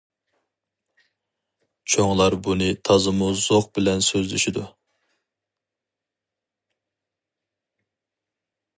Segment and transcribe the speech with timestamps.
[1.95, 4.65] چوڭلار بۇنى تازىمۇ زوق بىلەن سۆزلىشىدۇ.